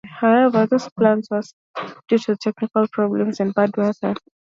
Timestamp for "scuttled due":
1.43-2.17